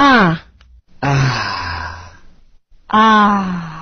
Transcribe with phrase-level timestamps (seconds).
[0.00, 0.46] 啊。
[1.00, 2.12] 啊。
[2.86, 3.79] 啊。